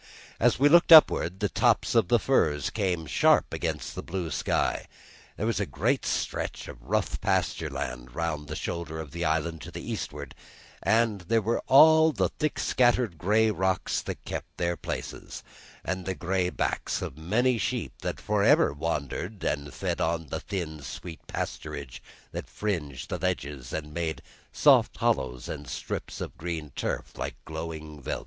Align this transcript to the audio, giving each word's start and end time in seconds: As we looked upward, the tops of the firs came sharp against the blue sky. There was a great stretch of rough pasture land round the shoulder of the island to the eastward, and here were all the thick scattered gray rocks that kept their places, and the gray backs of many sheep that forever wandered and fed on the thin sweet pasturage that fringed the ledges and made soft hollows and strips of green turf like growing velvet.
As 0.39 0.57
we 0.57 0.67
looked 0.67 0.91
upward, 0.91 1.41
the 1.41 1.47
tops 1.49 1.93
of 1.93 2.07
the 2.07 2.17
firs 2.17 2.71
came 2.71 3.05
sharp 3.05 3.53
against 3.53 3.93
the 3.93 4.01
blue 4.01 4.31
sky. 4.31 4.87
There 5.37 5.45
was 5.45 5.59
a 5.59 5.65
great 5.67 6.07
stretch 6.07 6.67
of 6.67 6.81
rough 6.81 7.21
pasture 7.21 7.69
land 7.69 8.15
round 8.15 8.47
the 8.47 8.55
shoulder 8.55 8.99
of 8.99 9.11
the 9.11 9.23
island 9.23 9.61
to 9.61 9.69
the 9.69 9.87
eastward, 9.91 10.33
and 10.81 11.23
here 11.29 11.39
were 11.39 11.61
all 11.67 12.11
the 12.11 12.29
thick 12.29 12.57
scattered 12.57 13.19
gray 13.19 13.51
rocks 13.51 14.01
that 14.01 14.25
kept 14.25 14.57
their 14.57 14.75
places, 14.75 15.43
and 15.85 16.07
the 16.07 16.15
gray 16.15 16.49
backs 16.49 17.03
of 17.03 17.15
many 17.15 17.59
sheep 17.59 17.93
that 18.01 18.19
forever 18.19 18.73
wandered 18.73 19.43
and 19.43 19.71
fed 19.71 20.01
on 20.01 20.29
the 20.29 20.39
thin 20.39 20.81
sweet 20.81 21.27
pasturage 21.27 21.99
that 22.31 22.49
fringed 22.49 23.09
the 23.11 23.19
ledges 23.19 23.71
and 23.71 23.93
made 23.93 24.23
soft 24.51 24.97
hollows 24.97 25.47
and 25.47 25.67
strips 25.69 26.19
of 26.21 26.39
green 26.39 26.71
turf 26.75 27.15
like 27.19 27.35
growing 27.45 28.01
velvet. 28.01 28.19